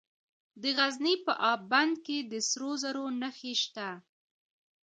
[0.61, 3.89] د غزني په اب بند کې د سرو زرو نښې شته.